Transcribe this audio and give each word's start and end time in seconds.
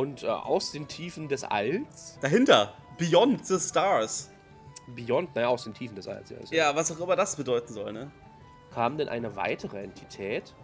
Und 0.00 0.22
äh, 0.22 0.28
aus 0.28 0.72
den 0.72 0.88
Tiefen 0.88 1.28
des 1.28 1.44
Alls, 1.44 2.16
Dahinter, 2.22 2.72
Beyond 2.96 3.46
the 3.46 3.60
Stars. 3.60 4.30
Beyond, 4.96 5.34
naja, 5.34 5.48
aus 5.48 5.64
den 5.64 5.74
Tiefen 5.74 5.94
des 5.94 6.08
Alls, 6.08 6.30
ja, 6.30 6.38
ist 6.38 6.52
Ja, 6.52 6.74
was 6.74 6.90
auch 6.90 7.00
immer 7.00 7.16
das 7.16 7.36
bedeuten 7.36 7.74
soll, 7.74 7.92
ne? 7.92 8.10
kam 8.72 8.96
dann 8.96 9.10
eine 9.10 9.36
weitere 9.36 9.82
Entität. 9.82 10.54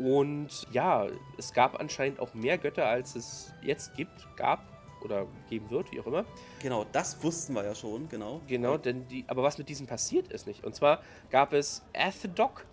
Und 0.00 0.66
ja, 0.72 1.06
es 1.38 1.52
gab 1.52 1.78
anscheinend 1.78 2.18
auch 2.18 2.34
mehr 2.34 2.58
Götter, 2.58 2.86
als 2.86 3.14
es 3.14 3.52
jetzt 3.62 3.94
gibt, 3.94 4.26
gab 4.36 4.64
oder 5.04 5.28
geben 5.48 5.70
wird, 5.70 5.92
wie 5.92 6.00
auch 6.00 6.06
immer. 6.06 6.24
Genau, 6.60 6.86
das 6.90 7.22
wussten 7.22 7.54
wir 7.54 7.62
ja 7.62 7.76
schon, 7.76 8.08
genau. 8.08 8.40
Genau, 8.48 8.78
denn 8.78 9.06
die, 9.06 9.24
aber 9.28 9.44
was 9.44 9.58
mit 9.58 9.68
diesen 9.68 9.86
passiert 9.86 10.26
ist 10.32 10.48
nicht. 10.48 10.64
Und 10.64 10.74
zwar 10.74 11.02
gab 11.30 11.52
es 11.52 11.82
Athedok, 11.94 12.64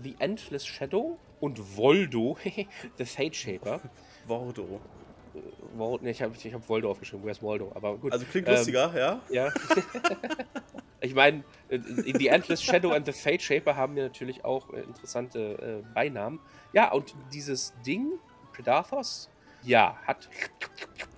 The 0.00 0.14
Endless 0.20 0.64
Shadow 0.64 1.18
und 1.40 1.76
Voldo, 1.76 2.36
The 2.98 3.04
Fate 3.04 3.34
Shaper. 3.34 3.80
Vordo. 4.28 4.80
Vol, 5.78 6.00
ne, 6.02 6.10
ich 6.10 6.22
habe 6.22 6.34
ich 6.36 6.54
hab 6.54 6.68
Voldo 6.68 6.90
aufgeschrieben, 6.90 7.24
where's 7.24 7.42
Voldo? 7.42 7.72
Aber 7.74 7.96
gut. 7.96 8.12
Also 8.12 8.24
klingt 8.26 8.48
Ähm, 8.48 8.54
lustiger, 8.54 8.92
ja? 8.96 9.20
Ja. 9.30 9.52
ich 11.00 11.14
meine, 11.14 11.44
äh, 11.68 11.78
The 11.78 12.28
Endless 12.28 12.62
Shadow 12.62 12.92
and 12.92 13.06
the 13.06 13.12
Fate 13.12 13.42
Shaper 13.42 13.76
haben 13.76 13.96
ja 13.96 14.04
natürlich 14.04 14.44
auch 14.44 14.72
äh, 14.72 14.80
interessante 14.80 15.82
äh, 15.82 15.94
Beinamen. 15.94 16.40
Ja, 16.72 16.92
und 16.92 17.14
dieses 17.32 17.74
Ding, 17.86 18.12
Predathos, 18.52 19.30
ja, 19.62 19.96
hat 20.06 20.28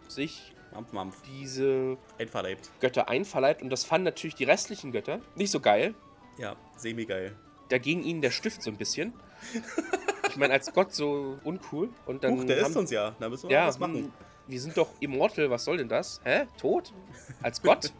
sich 0.08 0.54
Mampf, 0.73 0.92
Mampf. 0.92 1.23
diese 1.23 1.96
Einverleibt. 2.18 2.70
Götter 2.80 3.09
einverleibt 3.09 3.62
und 3.62 3.70
das 3.70 3.84
fanden 3.84 4.04
natürlich 4.04 4.34
die 4.34 4.45
restlichen 4.45 4.92
Götter 4.92 5.20
nicht 5.34 5.50
so 5.50 5.60
geil. 5.60 5.95
Ja, 6.38 6.56
semi-geil. 6.76 7.34
Da 7.68 7.78
ging 7.78 8.02
ihnen 8.02 8.20
der 8.20 8.30
Stift 8.30 8.62
so 8.62 8.70
ein 8.70 8.76
bisschen. 8.76 9.12
Ich 10.28 10.38
meine, 10.38 10.52
als 10.52 10.70
Gott 10.74 10.92
so 10.92 11.38
uncool. 11.45 11.88
Und 12.04 12.23
dann 12.23 12.36
Huch, 12.36 12.45
der 12.45 12.62
haben, 12.62 12.70
ist 12.70 12.76
uns 12.76 12.90
ja. 12.90 13.16
Da 13.18 13.30
müssen 13.30 13.48
wir 13.48 13.56
ja, 13.56 13.66
was 13.68 13.78
machen. 13.78 14.12
Wir 14.46 14.60
sind 14.60 14.77
doch 14.77 14.88
immortal, 15.00 15.50
was 15.50 15.64
soll 15.64 15.77
denn 15.78 15.88
das? 15.88 16.20
Hä? 16.24 16.46
Tot? 16.59 16.92
Als 17.42 17.60
Gott? 17.62 17.93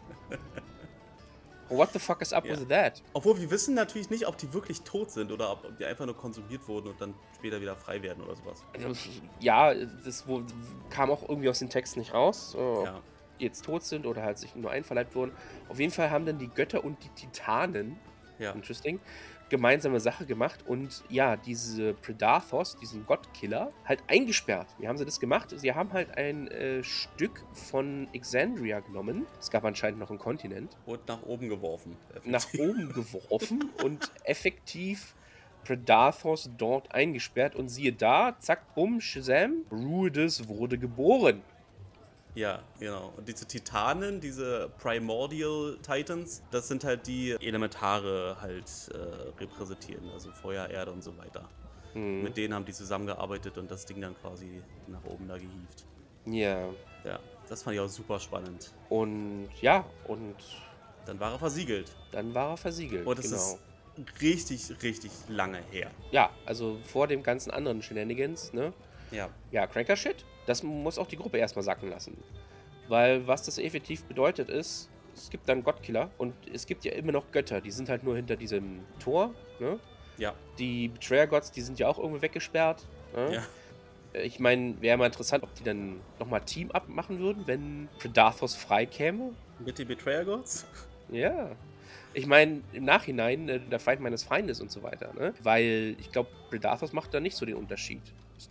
What 1.69 1.91
the 1.91 1.99
fuck 1.99 2.21
is 2.21 2.31
up 2.31 2.45
Ja. 2.45 2.57
with 2.57 2.67
that? 2.69 3.03
Obwohl 3.13 3.37
wir 3.41 3.51
wissen 3.51 3.73
natürlich 3.75 4.09
nicht, 4.09 4.25
ob 4.25 4.37
die 4.37 4.53
wirklich 4.53 4.81
tot 4.83 5.11
sind 5.11 5.33
oder 5.33 5.51
ob 5.51 5.77
die 5.77 5.83
einfach 5.83 6.05
nur 6.05 6.15
konsumiert 6.15 6.65
wurden 6.67 6.87
und 6.87 7.01
dann 7.01 7.13
später 7.35 7.59
wieder 7.59 7.75
frei 7.75 8.01
werden 8.01 8.23
oder 8.23 8.35
sowas. 8.37 8.63
Also, 8.73 9.09
Ja, 9.41 9.73
das 9.73 10.23
kam 10.89 11.11
auch 11.11 11.27
irgendwie 11.27 11.49
aus 11.49 11.59
den 11.59 11.69
Texten 11.69 11.99
nicht 11.99 12.13
raus. 12.13 12.53
Ja. 12.57 12.61
Ob 12.95 13.01
die 13.39 13.43
jetzt 13.43 13.65
tot 13.65 13.83
sind 13.83 14.05
oder 14.05 14.23
halt 14.23 14.37
sich 14.37 14.55
nur 14.55 14.71
einverleibt 14.71 15.13
wurden. 15.13 15.33
Auf 15.67 15.77
jeden 15.79 15.91
Fall 15.91 16.09
haben 16.09 16.25
dann 16.25 16.39
die 16.39 16.47
Götter 16.47 16.85
und 16.85 17.03
die 17.03 17.09
Titanen, 17.09 17.99
Ja. 18.39 18.51
interesting, 18.53 19.01
gemeinsame 19.49 19.99
Sache 19.99 20.25
gemacht 20.25 20.65
und 20.67 21.03
ja, 21.09 21.35
diese 21.37 21.93
Predathos, 21.93 22.77
diesen 22.77 23.05
Gottkiller, 23.05 23.71
halt 23.85 24.03
eingesperrt. 24.07 24.67
Wie 24.79 24.87
haben 24.87 24.97
sie 24.97 25.05
das 25.05 25.19
gemacht? 25.19 25.53
Sie 25.55 25.73
haben 25.73 25.93
halt 25.93 26.17
ein 26.17 26.47
äh, 26.47 26.83
Stück 26.83 27.43
von 27.53 28.07
Exandria 28.13 28.79
genommen. 28.81 29.25
Es 29.39 29.49
gab 29.49 29.63
anscheinend 29.65 29.99
noch 29.99 30.09
einen 30.09 30.19
Kontinent. 30.19 30.75
Und 30.85 31.07
nach 31.07 31.23
oben 31.23 31.49
geworfen. 31.49 31.95
nach 32.25 32.45
oben 32.57 32.91
geworfen 32.93 33.71
und 33.83 34.11
effektiv 34.23 35.15
Predathos 35.63 36.49
dort 36.57 36.93
eingesperrt. 36.93 37.55
Und 37.55 37.69
siehe 37.69 37.93
da, 37.93 38.37
zack, 38.39 38.73
bumm, 38.75 39.01
Shazam, 39.01 39.65
Ruides 39.71 40.47
wurde 40.47 40.77
geboren. 40.77 41.41
Ja, 42.37 42.59
genau. 42.79 43.13
Und 43.17 43.27
diese 43.27 43.47
Titanen, 43.47 44.21
diese 44.21 44.69
Primordial 44.77 45.79
Titans, 45.81 46.43
das 46.51 46.67
sind 46.67 46.83
halt 46.83 47.07
die 47.07 47.31
Elementare 47.31 48.37
halt 48.39 48.69
äh, 48.93 49.41
repräsentieren. 49.41 50.07
Also 50.13 50.31
Feuer, 50.31 50.69
Erde 50.69 50.91
und 50.91 51.03
so 51.03 51.17
weiter. 51.17 51.49
Hm. 51.93 52.21
Mit 52.21 52.37
denen 52.37 52.53
haben 52.53 52.65
die 52.65 52.73
zusammengearbeitet 52.73 53.57
und 53.57 53.71
das 53.71 53.87
Ding 53.87 53.99
dann 54.01 54.15
quasi 54.21 54.61
nach 54.85 55.03
oben 55.05 55.27
da 55.27 55.37
gehievt. 55.37 55.85
Ja. 56.25 56.69
Ja, 57.03 57.19
das 57.49 57.63
fand 57.63 57.75
ich 57.75 57.79
auch 57.79 57.89
super 57.89 58.19
spannend. 58.19 58.71
Und 58.89 59.49
ja, 59.59 59.83
und 60.07 60.35
Dann 61.07 61.19
war 61.19 61.31
er 61.31 61.39
versiegelt. 61.39 61.91
dann 62.11 62.35
war 62.35 62.51
er 62.51 62.57
versiegelt. 62.57 63.07
Und 63.07 63.17
das 63.17 63.25
genau. 63.25 63.37
ist 63.37 64.21
richtig, 64.21 64.83
richtig 64.83 65.11
lange 65.27 65.63
her. 65.71 65.89
Ja, 66.11 66.29
also 66.45 66.77
vor 66.83 67.07
dem 67.07 67.23
ganzen 67.23 67.49
anderen 67.49 67.81
Shenanigans, 67.81 68.53
ne? 68.53 68.73
Ja. 69.11 69.29
Ja, 69.51 69.67
Cranker-Shit, 69.67 70.25
das 70.45 70.63
muss 70.63 70.97
auch 70.97 71.07
die 71.07 71.17
Gruppe 71.17 71.37
erstmal 71.37 71.63
sacken 71.63 71.89
lassen. 71.89 72.17
Weil 72.87 73.27
was 73.27 73.43
das 73.43 73.57
effektiv 73.57 74.03
bedeutet 74.05 74.49
ist, 74.49 74.89
es 75.13 75.29
gibt 75.29 75.49
dann 75.49 75.63
Gottkiller 75.63 76.09
und 76.17 76.33
es 76.53 76.65
gibt 76.65 76.85
ja 76.85 76.93
immer 76.93 77.11
noch 77.11 77.31
Götter, 77.31 77.59
die 77.59 77.71
sind 77.71 77.89
halt 77.89 78.03
nur 78.03 78.15
hinter 78.15 78.35
diesem 78.35 78.81
Tor, 78.99 79.33
ne? 79.59 79.79
Ja. 80.17 80.33
Die 80.57 80.87
Betrayer-Gods, 80.89 81.51
die 81.51 81.61
sind 81.61 81.79
ja 81.79 81.87
auch 81.87 81.97
irgendwo 81.99 82.21
weggesperrt. 82.21 82.85
Ne? 83.15 83.35
Ja. 83.35 84.21
Ich 84.21 84.39
meine, 84.39 84.81
wäre 84.81 84.97
mal 84.97 85.05
interessant, 85.05 85.43
ob 85.43 85.53
die 85.55 85.63
dann 85.63 85.99
nochmal 86.19 86.41
Team-Up 86.41 86.87
machen 86.89 87.19
würden, 87.19 87.45
wenn 87.45 87.87
Predathos 87.99 88.55
frei 88.55 88.85
käme. 88.85 89.33
Mit 89.59 89.77
den 89.77 89.87
Betrayer 89.87 90.25
Gods? 90.25 90.65
Ja. 91.09 91.51
Ich 92.17 92.25
meine, 92.25 92.63
im 92.73 92.83
Nachhinein, 92.83 93.47
äh, 93.47 93.59
der 93.59 93.79
Feind 93.79 94.01
meines 94.01 94.23
Feindes 94.23 94.59
und 94.59 94.71
so 94.71 94.81
weiter, 94.81 95.13
ne? 95.13 95.35
Weil 95.43 95.95
ich 95.99 96.11
glaube, 96.11 96.31
Predathos 96.49 96.91
macht 96.91 97.13
da 97.13 97.19
nicht 97.19 97.35
so 97.35 97.45
den 97.45 97.53
Unterschied. 97.53 98.01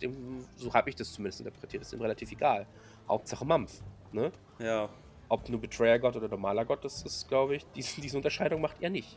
Dem, 0.01 0.45
so 0.55 0.73
habe 0.73 0.89
ich 0.89 0.95
das 0.95 1.11
zumindest 1.11 1.41
interpretiert. 1.41 1.83
Ist 1.83 1.91
ihm 1.91 1.99
relativ 1.99 2.31
egal. 2.31 2.65
Hauptsache 3.09 3.43
Mampf, 3.43 3.81
ne? 4.13 4.31
Ja. 4.59 4.87
Ob 5.27 5.49
nur 5.49 5.59
Betrayer-Gott 5.59 6.15
oder 6.15 6.29
normaler 6.29 6.63
Gott, 6.63 6.85
das 6.85 7.01
ist, 7.03 7.27
glaube 7.27 7.57
ich, 7.57 7.65
diese, 7.75 7.99
diese 7.99 8.15
Unterscheidung 8.15 8.61
macht 8.61 8.77
er 8.79 8.89
nicht. 8.89 9.05